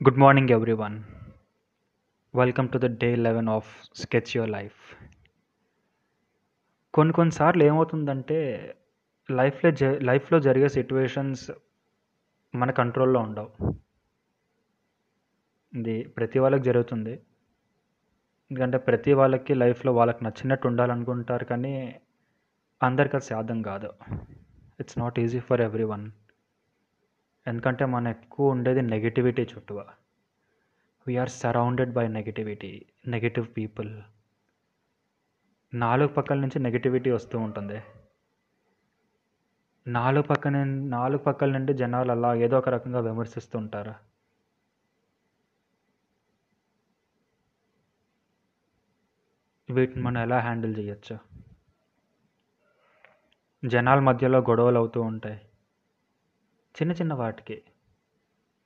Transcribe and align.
Good 0.00 0.16
morning, 0.22 0.46
everyone. 0.54 0.94
Welcome 2.34 2.68
to 2.68 2.78
the 2.78 2.86
day 3.02 3.16
eleven 3.16 3.48
of 3.48 3.68
sketch 3.94 4.36
your 4.36 4.50
life 4.50 4.78
కొన్ని 6.94 7.12
కొన్నిసార్లు 7.14 7.64
ఏమవుతుందంటే 7.64 8.38
లైఫ్లో 9.30 9.70
జ 9.70 9.84
లైఫ్లో 9.84 10.40
జరిగే 10.40 10.68
సిట్యువేషన్స్ 10.68 11.50
మన 12.54 12.70
కంట్రోల్లో 12.70 13.20
ఉండవు. 13.20 13.50
ఇది 15.78 15.96
ప్రతి 16.18 16.38
వాళ్ళకి 16.38 16.62
జరుగుతుంది. 16.62 17.14
ఎందుకంటే 18.50 18.78
ప్రతి 18.78 19.12
వాళ్ళకి 19.12 19.54
లైఫ్లో 19.54 19.92
వాళ్ళకి 19.92 20.24
నచ్చినట్టు 20.24 20.68
ఉండాలనుకుంటారు 20.68 21.44
కానీ 21.44 22.00
అందరికి 22.82 23.16
అది 23.16 23.24
సాధ్యం 23.24 23.62
కాదు. 23.62 23.92
It's 24.80 24.98
not 24.98 25.18
easy 25.18 25.40
for 25.40 25.60
everyone 25.84 26.10
ఎందుకంటే 27.46 27.84
మనం 27.84 28.08
ఎక్కువ 28.08 28.50
ఉండేది 28.50 28.82
నెగిటివిటీ 28.82 29.42
చుట్టూ 29.42 29.84
we are 31.06 31.30
surrounded 31.30 31.92
by 31.92 32.08
negativity 32.08 32.86
negative 33.06 33.46
people 33.56 34.02
నాలుగు 35.74 36.08
పక్కల 36.08 36.38
నుంచి 36.38 36.58
నెగిటివిటీ 36.58 37.10
వస్తూ 37.10 37.38
ఉంటుంది. 37.38 37.82
నాలుగు 39.86 40.22
పక్కన 40.22 40.64
నాలుగు 40.64 41.18
పక్కల 41.18 41.52
నుండి 41.52 41.74
జనాలు 41.74 42.10
అలా 42.10 42.34
ఏదో 42.34 42.58
ఒక 42.58 42.68
రకంగా 42.68 43.00
విమర్శిస్తూ 43.00 43.58
ఉంటారు. 43.58 43.94
వీటిని 49.70 50.02
మనం 50.02 50.22
ఎలా 50.22 50.38
హ్యాండిల్ 50.38 50.78
చేయొచ్చు? 50.78 51.18
జనాల 53.64 53.98
మధ్యలో 53.98 54.38
గొడవలు 54.38 54.78
అవుతూ 54.78 55.02
ఉంటాయి. 55.02 55.40
చిన్న 56.74 56.92
చిన్న 56.92 57.14
వాటికి 57.14 57.62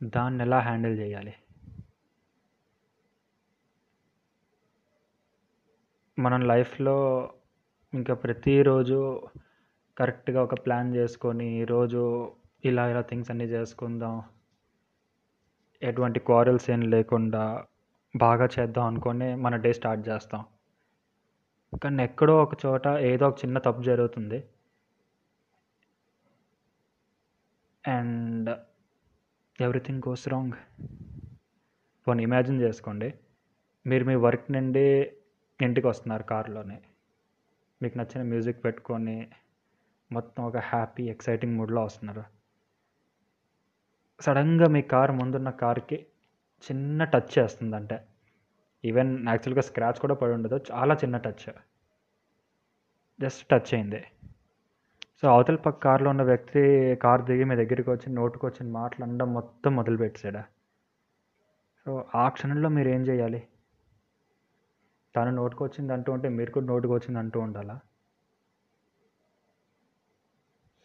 దాన్ని 0.03 0.43
ఎలా 0.43 0.59
హ్యాండిల్ 0.59 0.98
చేయాలి? 0.98 1.35
మనం 6.19 6.41
లైఫ్లో 6.41 6.97
ఇంకా 7.95 8.14
ప్రతిరోజు 8.14 9.29
కరెక్ట్గా 9.98 10.42
ఒక 10.42 10.55
ప్లాన్ 10.55 10.95
చేసుకొని 10.95 11.64
రోజు 11.64 12.33
ఇలా 12.64 12.91
ఇలా 12.91 13.01
థింగ్స్ 13.01 13.31
అన్నీ 13.31 13.45
చేసుకుందాం 13.45 14.23
ఎటువంటి 15.83 16.20
క్వారల్స్ 16.20 16.70
ఏం 16.70 16.81
లేకుండా 16.81 17.64
బాగా 18.17 18.47
చేద్దాం 18.47 18.86
అనుకొని 18.86 19.34
మన 19.34 19.56
డే 19.56 19.73
స్టార్ట్ 19.73 20.09
చేస్తాం. 20.09 20.45
కానీ 21.84 22.03
ఎక్కడో 22.03 22.42
ఒక 22.42 22.67
చోట 22.67 22.86
ఏదో 22.86 23.29
ఒక 23.29 23.39
చిన్న 23.45 23.59
తప్పు 23.59 23.83
జరుగుతుంది. 23.83 24.45
And 27.89 28.58
everything 29.61 30.03
goes 30.08 30.28
wrong. 30.28 30.53
పోనీ 32.08 32.22
ఇమాజిన్ 32.22 32.61
చేసుకోండి. 32.61 33.14
మీరు 33.86 34.05
మీ 34.05 34.14
వర్క్ 34.14 34.53
నుండి 34.53 35.12
ఇంటికి 35.61 35.86
వస్తున్నారు 35.86 36.22
కారులోనే. 36.22 36.83
మీకు 37.83 37.98
నచ్చిన 37.98 38.22
మ్యూజిక్ 38.22 38.64
పెట్టుకొని 38.64 39.30
మొత్తం 40.12 40.45
ఒక 40.45 40.56
హ్యాపీ 40.56 41.03
ఎక్సైటింగ్ 41.03 41.55
మూడ్లో 41.55 41.84
వస్తున్నారు. 41.84 42.25
సడన్గా 44.20 44.69
మీ 44.69 44.83
కార్ 44.83 45.12
ముందున్న 45.12 45.50
కార్కి 45.50 46.06
చిన్న 46.70 47.05
టచ్ 47.05 47.39
చేస్తుందంటే 47.39 48.06
ఈవెన్ 48.84 49.28
యాక్చువల్గా 49.28 49.61
స్క్రాచ్ 49.61 50.00
కూడా 50.00 50.14
పడి 50.14 50.33
ఉండదు 50.33 50.61
చాలా 50.73 50.95
చిన్న 50.95 51.17
టచ్. 51.17 51.52
జస్ట్ 53.20 53.48
టచ్ 53.48 53.75
అయింది. 53.75 54.05
సో 55.22 55.28
అవతల 55.28 55.56
పక్క 55.56 55.84
కారులో 55.84 56.11
ఉన్న 56.11 56.22
వ్యక్తి 56.22 56.94
కార్ 56.94 57.22
దిగి 57.22 57.44
మీ 57.44 57.56
దగ్గరికి 57.56 57.91
వచ్చి 57.91 58.12
నోటుకు 58.12 58.47
వచ్చిన 58.47 58.72
మాటలు 58.72 59.05
అనడం 59.05 59.34
మొత్తం 59.34 59.77
మొదలుపెట్టాడా 59.77 60.44
సో 61.86 62.05
ఆ 62.14 62.28
క్షణంలో 62.28 62.69
మీరు 62.69 62.88
ఏం 62.88 63.00
చేయాలి? 63.00 63.48
తను 65.16 65.30
నోటుకు 65.30 65.64
వచ్చింది 65.64 65.92
అంటూ 65.92 66.12
ఉంటే 66.12 66.28
మీరు 66.28 66.50
కూడా 66.50 66.66
నోటుకు 66.66 66.94
వచ్చింది 66.94 67.19
అంటూ 67.19 67.41
ఉండాలా? 67.41 67.80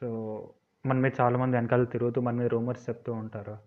సో 0.01 0.07
మన 0.85 0.97
మీద 0.97 1.11
చాలామంది 1.21 1.57
వెనకాల 1.57 1.83
తిరుగుతూ 1.83 2.21
మన 2.21 2.35
మీద 2.35 2.47
రూమర్స్ 2.47 2.89
చెప్తూ 2.89 3.13
ఉంటారు. 3.13 3.57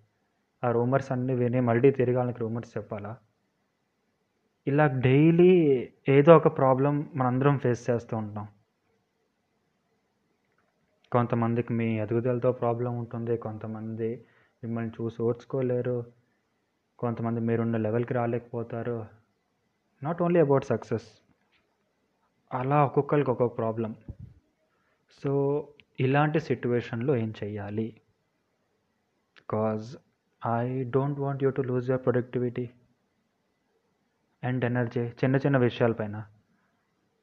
ఆ 0.65 0.71
రూమర్స్ 0.71 1.12
అన్నీ 1.12 1.34
విని 1.34 1.60
మళ్ళీ 1.60 1.91
తిరిగి 1.91 2.16
వాళ్ళకి 2.16 2.38
రూమర్స్ 2.38 2.78
చెప్పాలా? 2.78 3.16
ఇలా 4.66 4.87
డైలీ 4.87 5.53
ఏదో 6.09 6.37
ఒక 6.37 6.59
ప్రాబ్లం 6.59 7.10
మనందరం 7.16 7.59
ఫేస్ 7.59 7.91
చేస్తూ 7.91 8.16
ఉంటాం. 8.16 8.49
కొంతమందికి 11.16 11.72
మీ 11.78 11.87
ఎదుగుదలతో 12.00 12.50
ప్రాబ్లం 12.53 12.93
ఉంటుంది 12.99 13.34
కొంతమంది 13.44 14.09
మిమ్మల్ని 14.62 14.93
చూసి 14.97 15.19
ఓర్చుకోలేరు 15.22 15.99
కొంతమంది 16.99 17.41
మీరున్న 17.49 17.77
లెవెల్కి 17.77 18.15
రాలేకపోతారు. 18.15 18.97
నాట్ 20.03 20.21
ఓన్లీ 20.22 20.41
అబౌట్ 20.41 20.65
సక్సెస్ 20.65 21.09
అలా 22.53 22.78
ఒక్కొక్కరికి 22.84 23.31
ఒక్కొక్క 23.31 23.56
ప్రాబ్లం. 23.59 23.93
సో 25.22 25.32
ఇలాంటి 26.00 26.41
సిట్యువేషన్లో 26.41 27.12
ఏం 27.16 27.31
చెయ్యాలి? 27.44 27.88
Because 29.38 29.87
I 30.47 30.65
don't 30.97 31.21
want 31.21 31.44
you 31.44 31.50
to 31.50 31.62
lose 31.71 31.91
your 31.91 32.05
productivity 32.05 32.66
and 34.43 34.65
energy 34.65 35.05
చిన్న 35.21 35.37
చిన్న 35.37 35.56
విషయాలపైన. 35.66 36.16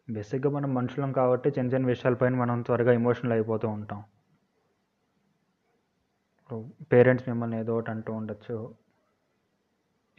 బేసిక్గా 0.09 0.51
మనం 0.51 0.73
మనుషులం 0.73 1.11
కాబట్టి 1.11 1.49
చిన్న 1.49 1.73
చిన్న 1.73 1.87
విషయాలపైన 1.87 2.35
మనం 2.35 2.61
త్వరగా 2.61 2.93
ఎమోషనల్ 2.93 3.33
అయిపోతూ 3.33 3.67
ఉంటాం. 3.67 4.03
పేరెంట్స్ 6.91 7.29
మిమ్మల్ని 7.29 7.59
ఏదో 7.59 7.77
ఒకటి 7.77 7.91
అంటూ 7.91 8.13
ఉండొచ్చు. 8.13 8.75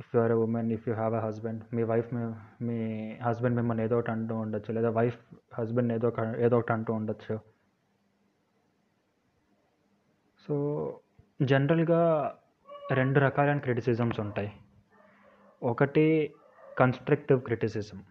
If 0.01 0.17
you 0.17 0.21
are 0.21 0.33
a 0.33 0.35
woman 0.35 0.73
if 0.73 0.89
you 0.89 0.95
have 0.95 1.15
a 1.15 1.19
husband 1.19 1.75
me 1.75 1.83
wife 1.83 2.15
మీ 2.63 2.79
హస్బెండ్ 3.23 3.57
మిమ్మల్ని 3.57 3.85
ఏదో 3.85 3.99
ఒకటి 3.99 4.11
అంటూ 4.11 4.35
ఉండొచ్చు. 4.37 4.75
లేదా 4.75 4.91
వైఫ్ 4.91 5.19
హస్బెండ్ 5.55 5.93
ఏదో 5.93 6.09
ఒక 6.09 6.21
ఏదో 6.21 6.59
ఒకటి 6.59 6.73
అంటూ 6.73 6.93
ఉండొచ్చు. 6.93 7.41
సో 10.49 10.55
జనరల్గా 11.43 12.01
రెండు 12.93 13.21
రకాలైన 13.21 13.59
క్రిటిసిజమ్స్ 13.59 14.21
ఉంటాయి. 14.21 14.53
ఒకటి 15.63 16.35
కన్స్ట్రక్టివ్ 16.79 17.41
క్రిటిసిజం 17.43 18.03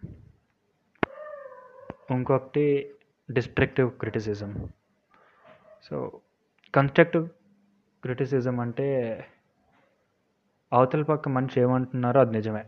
ఇంకొకటి 2.10 2.90
destructive 3.32 3.90
criticism. 3.90 4.68
So 5.82 6.20
constructive 6.74 7.28
criticism 8.02 8.60
అంటే 8.60 9.18
అవతల 10.72 11.02
పక్క 11.02 11.28
మనిషి 11.28 11.60
ఏమంటున్నారో 11.60 12.20
అది 12.20 12.32
నిజమే. 12.32 12.64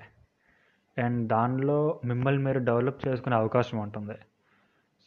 అండ్ 1.03 1.29
దానిలో 1.29 2.01
మిమ్మల్ని 2.05 2.43
మీరు 2.43 2.59
డెవలప్ 2.59 3.09
చేసుకునే 3.09 3.37
అవకాశం 3.37 3.79
ఉంటుంది. 3.79 4.15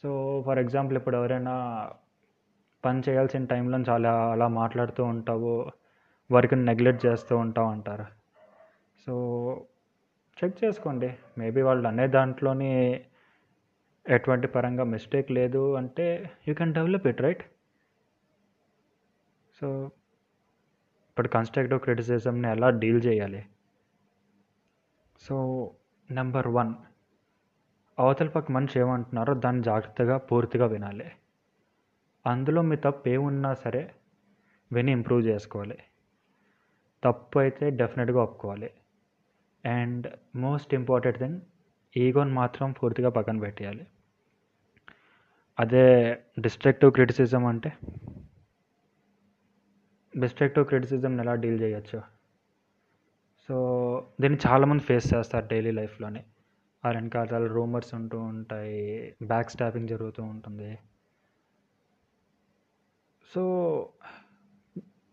సో 0.02 0.42
ఫర్ 0.46 0.58
ఎగ్జాంపుల్ 0.58 0.96
ఇప్పుడు 0.96 1.16
ఎవరైనా 1.16 1.88
పని 2.84 3.02
చేయాల్సిన 3.08 3.44
టైంలో 3.44 3.78
చాలా 3.78 4.32
అలా 4.32 4.48
మాట్లాడుతూ 4.48 5.04
ఉంటావు 5.04 5.70
వర్క్ని 6.32 6.64
నెగ్లెక్ట్ 6.64 7.06
చేస్తూ 7.06 7.36
ఉంటావు 7.36 7.70
అంటారు. 7.70 8.04
సో 9.06 9.14
చెక్ 10.44 10.64
చేసుకోండి. 10.64 11.14
మేబీ 11.38 11.62
వాళ్ళు 11.62 11.88
అనే 11.88 12.06
దాంట్లోని 12.06 13.04
ఎటువంటి 14.10 14.46
పరంగా 14.46 14.84
మిస్టేక్ 14.84 15.32
లేదు 15.32 15.76
అంటే 15.76 16.30
you 16.48 16.54
can 16.54 16.74
develop 16.74 17.06
it 17.06 17.20
right 17.20 17.42
so 19.60 19.90
ఇప్పుడు 21.10 21.28
కన్స్ట్రక్టివ్ 21.28 21.80
క్రిటిసిజంని 21.80 22.48
ఎలా 22.48 22.70
డీల్ 22.70 23.06
చేయాలి? 23.06 23.46
సో 25.20 25.36
నెంబర్ 26.10 26.48
వన్ 26.48 26.74
అవతల 27.98 28.28
పక్క 28.28 28.52
మనిషి 28.52 28.80
ఏమంటున్నారో 28.80 29.34
దాన్ని 29.34 29.62
జాగ్రత్తగా 29.62 30.16
పూర్తిగా 30.16 30.66
వినాలి. 30.66 31.08
అందులో 32.26 32.62
మీ 32.62 32.76
తప్పు 32.76 33.08
ఏమున్నా 33.08 33.54
సరే 33.54 33.82
విని 34.72 34.92
ఇంప్రూవ్ 34.92 35.22
చేసుకోవాలి. 35.22 35.78
తప్పు 37.04 37.38
అయితే 37.38 37.70
డెఫినెట్గా 37.70 38.22
ఒప్పుకోవాలి. 38.22 38.70
అండ్ 39.64 40.06
మోస్ట్ 40.36 40.74
ఇంపార్టెంట్ 40.74 41.18
థింగ్ 41.18 41.40
ఈగోని 41.96 42.32
మాత్రం 42.32 42.72
పూర్తిగా 42.72 43.08
పక్కన 43.08 43.38
పెట్టేయాలి. 43.38 43.86
అదే 45.58 46.14
డిస్ట్రక్టివ్ 46.40 46.92
క్రిటిసిజం 46.92 47.46
అంటే? 47.46 47.72
డిస్ట్రక్టివ్ 50.18 50.66
క్రిటిసిజంని 50.66 51.22
ఎలా 51.22 51.34
డీల్ 51.34 51.60
చేయొచ్చు? 51.60 52.02
సో 53.48 53.56
దీన్ని 54.20 54.38
చాలామంది 54.46 54.82
ఫేస్ 54.82 55.14
చేస్తారు 55.14 55.46
డైలీ 55.46 55.70
లైఫ్లోనే 55.70 56.24
ఆ 56.84 56.90
వెనకాల 56.90 57.46
రూమర్స్ 57.46 57.94
ఉంటూ 57.94 58.18
ఉంటాయి 58.18 59.14
బ్యాక్ 59.22 59.50
స్టాపింగ్ 59.50 59.88
జరుగుతూ 59.88 60.22
ఉంటుంది. 60.22 60.78
సో 63.34 63.42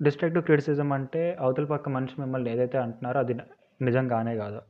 డిస్ట్రక్టివ్ 0.03 0.43
క్రిటిసిజం 0.43 0.91
అంటే 0.91 1.37
అవతల 1.39 1.65
పక్క 1.65 1.89
మనిషి 1.89 2.21
మిమ్మల్ని 2.21 2.51
ఏదైతే 2.51 2.77
అంటున్నారో 2.77 3.19
అది 3.19 3.33
నిజంగానే 3.81 4.35
కాదు. 4.35 4.61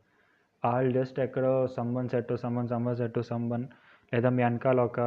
వాళ్ళు 0.66 0.92
జస్ట్ 0.92 1.20
ఎక్కడో 1.20 1.68
సంబన్ 1.68 2.10
సెట్ 2.10 2.38
సంబన్ 2.38 2.68
సంబన్ 2.68 2.96
సెట్ 2.96 3.24
సంబన్ 3.24 3.68
లేదా 4.14 4.30
మీ 4.30 4.44
వెనకాల 4.44 4.80
ఒక 4.82 5.00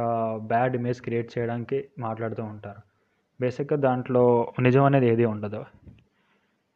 బ్యాడ్ 0.47 0.75
ఇమేజ్ 0.75 1.01
క్రియేట్ 1.01 1.37
చేయడానికి 1.37 1.89
మాట్లాడుతూ 1.99 2.43
ఉంటారు. 2.43 2.81
బేసిక్గా 3.41 3.79
దాంట్లో 3.79 4.53
నిజం 4.59 4.83
అనేది 4.83 5.07
ఏది 5.07 5.25
ఉండదు. 5.25 5.65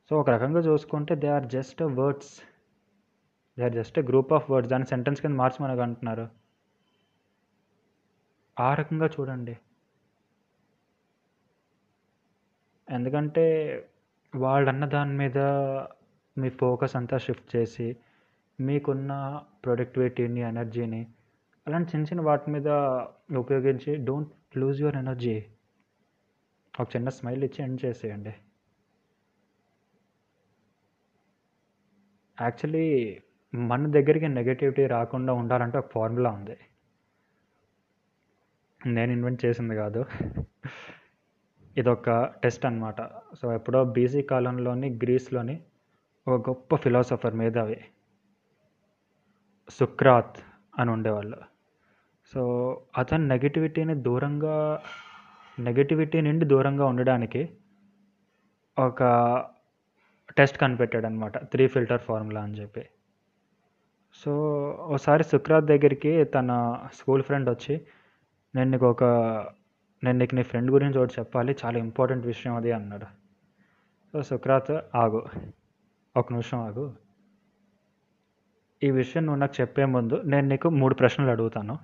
సో 0.10 0.20
ఒక 0.20 0.30
రకంగా 0.30 0.60
చూసుకుంటే 0.60 1.16
they 1.16 1.28
are 1.28 1.46
just 1.46 1.82
words. 1.82 2.42
They 3.58 3.64
are 3.64 3.74
just 3.74 4.00
group 4.00 4.34
of 4.34 4.52
words. 4.52 4.72
దాని 4.72 4.86
సెంటెన్స్ 4.86 5.22
కింద 5.22 5.36
మార్చి 5.36 5.64
మనకు 5.64 5.82
అంటున్నారు. 5.82 6.30
ఆ 8.60 8.74
రకంగా 8.74 9.06
చూడండి. 9.08 9.58
ఎందుకంటే 12.90 13.46
వాళ్ళన్న 14.36 14.86
దాని 14.86 15.14
మీద 15.14 15.38
మీ 16.38 16.50
ఫోకస్ 16.50 16.96
అంతా 16.96 17.18
షిఫ్ట్ 17.18 17.56
చేసి 17.56 17.98
మీకున్న 18.60 19.42
ప్రొడక్టివిటీని 19.66 20.42
ఎనర్జీని 20.42 21.08
అలాంటి 21.68 21.90
చిన్న 21.90 22.06
చిన్న 22.06 22.22
వాటి 22.22 22.52
మీద 22.52 22.68
ఉపయోగించి 23.38 24.06
డోంట్ 24.06 24.58
లూజ్ 24.58 24.82
యువర్ 24.82 24.96
ఎనర్జీ 24.96 25.46
ఒక 26.80 26.88
చిన్న 26.96 27.10
స్మైల్ 27.10 27.44
ఇచ్చి 27.44 27.64
ఎండ్ 27.64 27.86
చేసేయండి. 27.86 28.34
యాక్చువల్లీ 32.42 33.22
మన 33.56 33.88
దగ్గరికి 33.88 34.28
నెగటివిటీ 34.28 34.88
రాకుండా 34.88 35.34
ఉండాలంటే 35.34 35.78
ఒక 35.78 35.92
ఫార్ములా 35.92 36.30
ఉంది. 36.32 36.58
నేను 38.88 39.12
ఇన్వెంట్ 39.12 39.46
చేసింది 39.46 39.76
కాదు. 39.76 40.06
ఇదొక 41.78 42.10
టెస్ట్ 42.44 42.66
అనమాట 42.66 43.02
సో 43.36 43.54
ఎప్పుడో 43.54 43.84
బీసీ 43.86 44.22
కాలంలోని 44.22 44.90
గ్రీస్లోని 45.04 45.64
ఒక 46.28 46.50
గొప్ప 46.50 46.76
ఫిలాసఫర్ 46.76 47.36
మేధావి 47.36 47.82
సుక్రాత్ 49.70 50.38
అని 50.80 50.92
ఉండేవాళ్ళు. 50.92 51.55
సో 52.34 52.42
అతను 52.98 53.28
నెగటివిటీని 53.28 53.96
దూరంగా 53.96 54.56
నెగటివిటీ 55.60 56.22
నుండి 56.22 56.46
దూరంగా 56.46 56.86
ఉండడానికి 56.86 57.50
ఒక 58.78 59.04
టెస్ట్ 60.38 60.58
కనిపెట్టాడు 60.58 61.06
అనమాట 61.06 61.38
త్రీ 61.38 61.68
ఫిల్టర్ 61.68 62.02
ఫార్ములా 62.02 62.42
అని 62.42 62.62
చెప్పి. 62.62 62.84
సో 64.14 64.32
ఒకసారి 64.80 65.24
సుక్రాత్ 65.24 65.66
దగ్గరికి 65.66 66.24
తన 66.24 66.50
స్కూల్ 66.94 67.24
ఫ్రెండ్ 67.24 67.50
వచ్చి 67.50 67.76
నేను 68.56 68.72
నీకు 68.72 68.86
ఒక 68.86 69.04
నేను 70.04 70.18
నీకు 70.20 70.36
నీ 70.36 70.44
ఫ్రెండ్ 70.44 70.72
గురించి 70.72 70.98
ఒకటి 71.00 71.14
చెప్పాలి 71.20 71.56
చాలా 71.66 71.78
ఇంపార్టెంట్ 71.80 72.26
విషయం 72.26 72.56
అది 72.56 72.72
అన్నాడు. 72.72 73.08
సో 74.14 74.22
సుక్రాత్ 74.22 74.72
ఆగు 74.96 75.22
ఒక 76.16 76.32
నిమిషం 76.34 76.60
ఆగు. 76.60 76.86
ఈ 78.84 78.92
విషయం 78.92 79.26
నువ్వు 79.26 79.40
నాకు 79.40 79.62
చెప్పే 79.62 79.86
ముందు 79.86 80.22
నేను 80.26 80.48
నీకు 80.48 80.70
మూడు 80.70 80.96
ప్రశ్నలు 80.96 81.32
అడుగుతాను. 81.32 81.76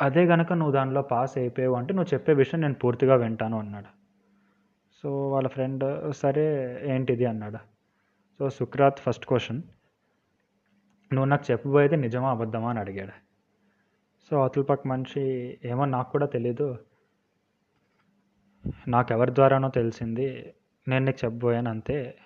అదే 0.00 0.24
గనక 0.24 0.52
నువ్వు 0.52 0.72
దానిలో 0.72 1.02
పాస్ 1.02 1.38
అయిపోయావు 1.38 1.74
అంటే 1.74 1.94
నువ్వు 1.94 2.14
చెప్పే 2.14 2.32
విషయం 2.32 2.60
నేను 2.60 2.74
పూర్తిగా 2.74 3.14
వింటాను 3.14 3.58
అన్నాడు. 3.58 3.86
సో 5.02 5.30
వాళ్ళ 5.30 5.48
ఫ్రెండ్ 5.48 6.14
సరే 6.14 6.78
ఏంటిది 6.94 7.24
అన్నాడు. 7.24 7.58
So 8.38 8.50
Sukrat 8.50 8.98
first 8.98 9.26
question. 9.26 9.62
నువ్వు 11.12 11.24
నాకు 11.24 11.44
చెప్పబోయేది 11.50 11.96
నిజమా 11.96 12.30
అబద్ధమా 12.30 12.70
అని 12.70 12.80
అడిగాడు. 12.80 13.12
సో 14.30 14.40
అవతల 14.40 14.62
పక్క 14.62 14.88
మనిషి 14.88 15.58
ఏమో 15.64 15.84
నాకు 15.84 16.12
కూడా 16.12 16.26
తెలీదు. 16.26 16.78
నాకు 18.88 19.12
ఎవరి 19.12 19.34
ద్వారానో 19.34 19.68
తెలిసింది. 19.68 20.54
నేను 20.88 21.04
నీకు 21.04 21.24
చెప్పబోయాను 21.24 21.70
అంతే. 21.70 22.18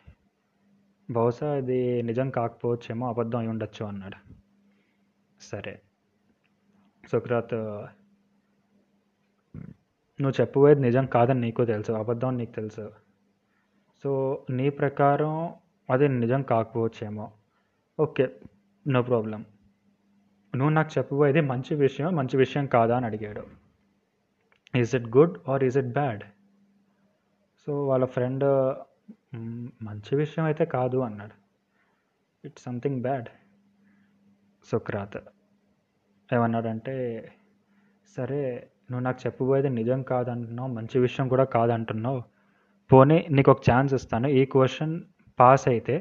బహుశా 1.10 1.56
ఇది 1.56 2.02
నిజం 2.02 2.30
కాకపోవచ్చేమో 2.30 3.08
అబద్ధం 3.08 3.38
అయి 3.38 3.48
ఉండొచ్చు 3.48 3.86
అన్నాడు. 3.86 4.34
సరే. 5.40 5.80
సుక్రాత్ 7.10 7.54
నువ్వు 10.22 10.40
చెప్పబోయేది 10.40 10.80
నిజం 10.80 11.06
కాదని 11.06 11.40
నీకు 11.40 11.64
తెలుసు 11.64 11.92
అబద్ధం 11.92 12.36
నీకు 12.36 12.52
తెలుసు. 12.52 12.92
సో 14.04 14.10
నీ 14.50 14.70
ప్రకారం 14.70 15.54
అది 15.90 16.08
నిజం 16.08 16.42
కాకపోవచ్చేమో. 16.42 17.30
Okay 18.00 18.24
no 18.88 19.02
problem. 19.02 19.44
నువ్వు 20.56 20.74
నాకు 20.74 20.90
చెప్పబోయేది 20.98 21.40
మంచి 21.40 21.74
విషయం 21.74 22.16
మంచి 22.16 22.36
విషయం 22.36 22.66
కాదా 22.66 22.96
అని 22.96 23.06
అడిగాడు. 23.06 23.46
Is 24.76 24.94
it 24.94 25.08
good 25.16 25.38
or 25.48 25.64
is 25.64 25.78
it 25.78 25.92
bad 25.98 26.24
so 27.66 27.86
వాళ్ళ 27.86 28.04
ఫ్రెండ్ 28.04 28.44
మంచి 29.82 30.16
విషయం 30.16 30.44
అయితే 30.44 30.64
కాదు 30.64 30.98
అన్నాడు. 30.98 31.36
ఇట్స్ 32.46 32.64
సంథింగ్ 32.64 33.02
బ్యాడ్ 33.02 33.28
సుక్రాత్ 34.64 35.18
ఏమన్నాడంటే 36.38 36.94
సరే 38.16 38.40
నువ్వు 38.90 39.04
నాకు 39.06 39.20
చెప్పబోయేది 39.26 39.70
నిజం 39.80 40.00
కాదంటున్నావు 40.12 40.70
మంచి 40.78 40.96
విషయం 40.98 41.26
కూడా 41.32 41.44
కాదంటున్నావు. 41.56 42.20
పోనీ 42.90 43.18
నీకు 43.30 43.50
ఒక 43.50 43.62
ఛాన్స్ 43.70 43.92
ఇస్తాను. 43.94 44.28
ఈ 44.40 44.42
క్వశ్చన్ 44.54 44.94
పాస్ 45.38 45.64
అయితే 45.68 45.94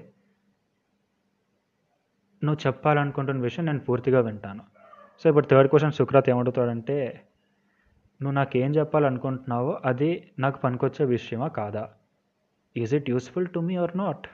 నువ్వు 2.44 2.60
చెప్పాలనుకుంటున్న 2.68 3.42
విషయం 3.42 3.66
నేను 3.66 3.80
పూర్తిగా 3.80 4.20
వింటాను. 4.20 4.64
సో 5.20 5.26
ఇప్పుడు 5.30 5.48
థర్డ్ 5.52 5.70
క్వశ్చన్ 5.70 5.96
సుక్రాత్ 6.00 6.30
ఏమడుగుతాడంటే 6.34 6.98
నువ్వు 8.20 8.36
నాకు 8.40 8.56
ఏం 8.58 8.72
చెప్పాలనుకుంటున్నావో 8.76 9.72
అది 9.86 10.10
నాకు 10.40 10.58
పనికొచ్చే 10.60 11.06
విషయమా 11.06 11.48
కాదా? 11.60 11.84
Is 12.76 12.94
it 13.00 13.10
useful 13.10 13.48
to 13.56 13.60
me 13.60 13.76
or 13.84 13.96
not 13.98 14.28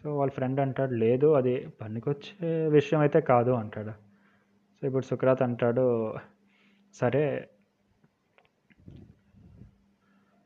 so 0.00 0.14
వాళ్ళ 0.18 0.30
ఫ్రెండ్ 0.32 0.60
అంటాడు 0.60 0.94
లేదు 1.04 1.28
అది 1.40 1.54
పనికొచ్చే 1.80 2.52
విషయం 2.68 3.00
అయితే 3.00 3.20
కాదు 3.32 3.52
అంటాడు. 3.60 3.92
సో 4.82 4.86
ఇప్పుడు 4.86 5.04
సుక్రాత్ 5.04 5.42
అంటాడు 5.42 6.14
సరే 6.94 7.50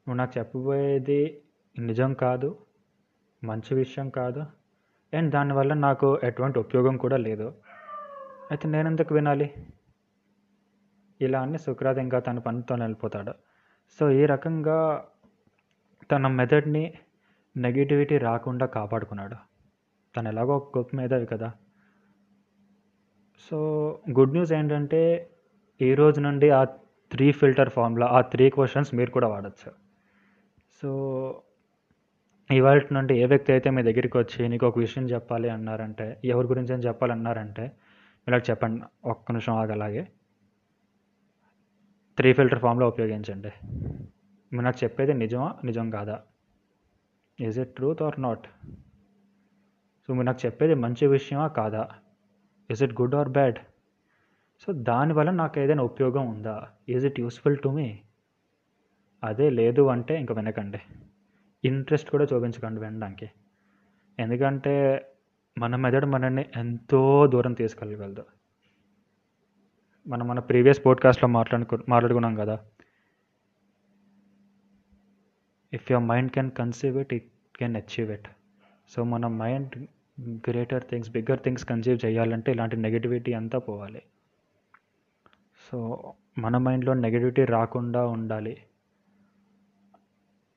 నువ్వు 0.07 0.15
నాకు 0.15 0.39
చెప్పబోయేది 0.39 1.43
నిజం 1.79 2.15
కాదు 2.15 2.59
మంచి 3.45 3.75
విషయం 3.75 4.11
కాదు 4.11 4.47
అండ్ 5.15 5.31
దానివల్ల 5.31 5.75
నాకు 5.75 6.21
ఎటువంటి 6.23 6.59
ఉపయోగం 6.59 6.97
కూడా 6.97 7.17
లేదు. 7.17 7.49
అయితే 8.51 8.69
నేను 8.69 8.91
ఎందుకు 8.91 9.15
వినాలి? 9.15 9.55
ఇలా 11.21 11.43
అని 11.43 11.59
సుక్రాత్ 11.59 11.99
ఇంకా 11.99 12.19
తన 12.19 12.39
పనితో 12.39 12.75
వెళ్ళిపోతాడు 12.75 13.35
సో 13.99 14.11
ఈ 14.11 14.27
రకంగా 14.27 15.09
తన 16.13 16.27
మెథడ్ని 16.27 16.95
నెగిటివిటీ 17.57 18.19
రాకుండా 18.19 18.67
కాపాడుకున్నాడు. 18.67 19.37
తను 20.17 20.29
ఎలాగో 20.29 20.57
ఒక 20.57 20.79
గొప్ప 20.79 20.97
మేధావి 20.97 21.27
కదా. 21.27 21.53
సో 23.39 23.59
గుడ్ 24.11 24.33
న్యూస్ 24.33 24.53
ఏంటంటే 24.53 25.31
ఈ 25.81 25.95
రోజు 25.95 26.21
నుండి 26.21 26.51
ఆ 26.51 26.65
త్రీ 27.13 27.33
ఫిల్టర్ 27.33 27.71
ఫార్ములా 27.71 28.07
ఆ 28.07 28.21
త్రీ 28.21 28.51
క్వశ్చన్స్ 28.51 28.95
మీరు 28.95 29.11
కూడా 29.11 29.29
వాడచ్చు. 29.29 29.73
సో 30.83 30.89
ఇవాళ 32.51 32.81
నుండి 32.93 33.19
ఏ 33.19 33.27
వ్యక్తి 33.27 33.53
అయితే 33.53 33.71
మీ 33.71 33.83
దగ్గరికి 33.83 34.19
వచ్చి 34.19 34.49
నీకు 34.49 34.67
ఒక 34.67 34.79
విషయం 34.79 35.07
చెప్పాలి 35.07 35.49
అన్నారంటే 35.49 36.21
ఎవరి 36.25 36.47
గురించి 36.47 36.73
అని 36.73 36.83
చెప్పాలన్నారంటే 36.83 37.73
ఇలా 38.29 38.39
చెప్పండి 38.39 38.83
ఒక్క 39.05 39.33
నిమిషం 39.33 39.55
ఆగలాగే 39.55 40.09
త్రీ 42.17 42.33
ఫిల్టర్ 42.33 42.59
ఫామ్లో 42.59 42.89
ఉపయోగించండి. 42.89 43.53
మీరు 44.53 44.65
నాకు 44.65 44.85
చెప్పేది 44.85 45.15
నిజమా 45.15 45.55
నిజం 45.65 45.91
కాదా? 45.91 46.21
Is 47.41 47.59
it 47.59 47.69
truth 47.69 48.03
or 48.03 48.23
not 48.23 48.47
so 50.07 50.15
మీరు 50.15 50.27
నాకు 50.27 50.47
చెప్పేది 50.47 50.75
మంచి 50.75 51.07
విషయమా 51.07 51.49
కాదా? 51.49 51.89
Is 52.71 52.83
it 52.83 53.01
good 53.01 53.15
or 53.15 53.29
bad 53.29 53.59
so 54.61 54.73
దానివల్ల 54.73 55.31
నాకు 55.31 55.61
ఏదైనా 55.61 55.83
ఉపయోగం 55.83 56.27
ఉందా? 56.27 56.69
Is 56.89 57.07
it 57.07 57.21
useful 57.21 57.59
to 57.59 57.69
me 57.69 58.01
అదే 59.25 59.51
లేదు 59.51 59.83
అంటే 59.83 60.19
ఇంక 60.21 60.33
వినకండి. 60.33 60.79
ఇంట్రెస్ట్ 61.65 62.11
కూడా 62.11 62.25
చూపించకండి 62.25 62.81
వినడానికి. 62.81 63.31
ఎందుకంటే 64.19 65.07
మన 65.59 65.77
మెదడు 65.77 66.07
మనల్ని 66.07 66.47
ఎంతో 66.57 67.27
దూరం 67.27 67.53
తీసుకెళ్ళగలదు. 67.53 68.25
మనం 70.09 70.29
మన 70.29 70.39
ప్రీవియస్ 70.39 70.87
పోడ్కాస్ట్లో 70.87 71.29
మాట్లాడుకు 71.29 71.79
మాట్లాడుకున్నాం 71.89 72.35
కదా. 72.35 72.61
If 75.73 75.93
your 75.93 76.07
mind 76.07 76.31
can 76.31 76.51
conceive 76.51 76.99
it 76.99 77.15
it 77.15 77.31
can 77.57 77.77
achieve 77.77 78.11
it 78.13 78.29
so 78.89 79.05
మన 79.05 79.27
mind 79.27 79.87
greater 80.19 80.85
things 80.91 81.11
bigger 81.11 81.41
things 81.41 81.65
conceive 81.65 82.07
చేయాలంటే 82.07 82.53
ఇలాంటి 82.53 82.77
నెగిటివిటీ 82.77 83.33
అంతా 83.33 83.59
పోవాలి. 83.59 84.03
సో 85.61 85.79
మన 86.39 86.57
మైండ్లో 86.59 86.95
నెగిటివిటీ 86.95 87.45
రాకుండా 87.45 88.07
ఉండాలి. 88.07 88.57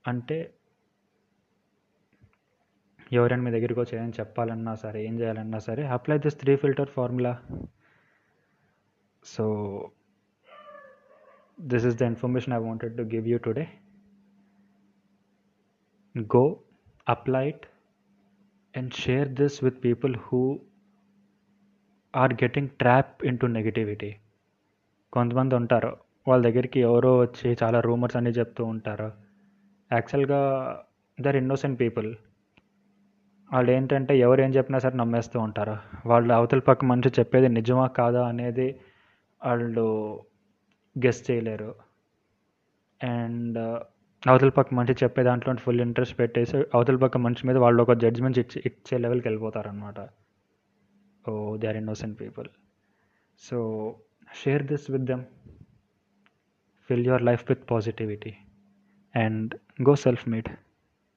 అంటే 0.07 0.37
ఎవరైనా 3.11 3.43
మీ 3.43 3.51
దగ్గరికి 3.51 3.79
వచ్చి 3.79 3.97
ఏం 3.97 4.09
చెప్పాలన్నా 4.19 4.75
సరే 4.75 5.05
ఏం 5.05 5.19
చేయాలన్నా 5.19 5.59
సరే 5.59 5.83
apply 5.87 6.17
this 6.17 6.39
three 6.39 6.55
filter 6.55 6.89
formula 6.89 7.39
so 9.23 9.45
this 11.61 11.85
is 11.85 11.97
the 11.97 12.01
information 12.01 12.53
I 12.53 12.57
wanted 12.57 12.97
to 12.97 13.01
give 13.01 13.27
you 13.27 13.37
today 13.37 13.65
go 16.15 16.43
apply it 17.07 17.65
and 18.77 18.89
share 18.89 19.29
this 19.39 19.65
with 19.65 19.75
people 19.85 20.17
who 20.19 20.55
are 22.15 22.33
getting 22.33 22.69
trap 22.69 23.25
into 23.25 23.47
negativity 23.47 24.15
కొంతమంది 25.13 25.55
ఉంటారు. 25.55 25.97
వాళ్ళ 26.27 26.43
దగ్గరికి 26.43 26.79
ఎవరో 26.79 27.17
వచ్చి 27.17 27.57
చాలా 27.63 27.79
రూమర్స్ 27.79 28.15
అన్నీ 28.15 28.31
చెప్తూ 28.31 28.65
ఉంటారు. 28.65 29.11
యాక్చువల్గా 29.93 30.39
దర్ 31.21 31.35
ఇన్నోసెంట్ 31.35 31.79
పీపుల్ 31.79 32.15
వాళ్ళు 33.53 33.71
ఏంటంటే 33.71 34.19
ఎవరు 34.19 34.41
ఏం 34.41 34.49
చెప్పినా 34.49 34.79
సరే 34.79 34.97
నమ్మేస్తూ 34.97 35.39
ఉంటారు. 35.39 35.77
వాళ్ళు 36.05 36.33
అవతల 36.33 36.59
పక్క 36.59 36.85
మనిషి 36.85 37.09
చెప్పేది 37.19 37.49
నిజమా 37.49 37.87
కాదా 37.87 38.27
అనేది 38.27 38.79
వాళ్ళు 39.45 40.19
గెస్ 41.05 41.31
చేయలేరు. 41.31 41.75
అండ్ 43.03 43.79
అవతల 44.23 44.49
పక్క 44.49 44.73
మనిషి 44.73 45.03
చెప్పే 45.03 45.23
దాంట్లో 45.23 45.51
ఫుల్ 45.55 45.81
ఇంట్రెస్ట్ 45.81 46.19
పెట్టేసి 46.19 46.57
అవతల 46.73 46.95
పక్క 46.95 47.17
మనిషి 47.17 47.47
మీద 47.47 47.57
వాళ్ళు 47.57 47.83
ఒక 47.83 47.93
జడ్జ్మెంట్ 47.93 48.39
ఇచ్చి 48.39 48.57
ఇచ్చే 48.65 48.97
లెవెల్కి 48.97 49.27
వెళ్ళిపోతారనమాట 49.27 49.99
ఓ 51.25 51.33
they 51.57 51.67
are 51.67 51.77
innocent 51.77 52.19
people 52.21 52.47
so 53.39 53.57
share 54.35 54.63
this 54.63 54.91
with 54.91 55.05
them 55.05 55.23
fill 56.89 57.05
your 57.05 57.21
life 57.21 57.45
with 57.49 57.63
positivity 57.71 58.33
and 59.15 59.53
go 59.81 59.95
self 59.95 60.29
meet 60.29 60.49